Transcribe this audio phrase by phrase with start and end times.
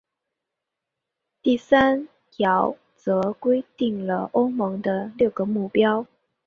[1.43, 6.07] 第三条则规定了欧盟的六个目标。